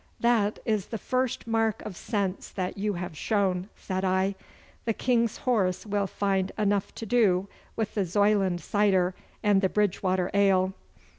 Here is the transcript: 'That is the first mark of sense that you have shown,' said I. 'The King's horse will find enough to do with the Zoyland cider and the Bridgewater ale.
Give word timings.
'That 0.19 0.57
is 0.65 0.87
the 0.87 0.97
first 0.97 1.45
mark 1.45 1.83
of 1.83 1.95
sense 1.95 2.49
that 2.49 2.75
you 2.75 2.93
have 2.93 3.15
shown,' 3.15 3.69
said 3.75 4.03
I. 4.03 4.33
'The 4.85 4.93
King's 4.95 5.37
horse 5.37 5.85
will 5.85 6.07
find 6.07 6.51
enough 6.57 6.91
to 6.95 7.05
do 7.05 7.47
with 7.75 7.93
the 7.93 8.03
Zoyland 8.03 8.61
cider 8.61 9.13
and 9.43 9.61
the 9.61 9.69
Bridgewater 9.69 10.31
ale. 10.33 10.73